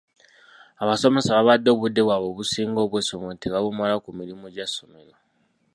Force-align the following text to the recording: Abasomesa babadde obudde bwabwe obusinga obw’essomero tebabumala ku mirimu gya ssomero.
Abasomesa 0.83 1.29
babadde 1.37 1.69
obudde 1.71 2.01
bwabwe 2.03 2.27
obusinga 2.31 2.79
obw’essomero 2.85 3.33
tebabumala 3.41 3.95
ku 4.03 4.09
mirimu 4.17 4.45
gya 4.55 4.65
ssomero. 4.69 5.13